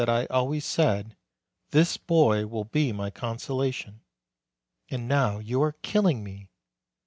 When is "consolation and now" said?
3.11-5.37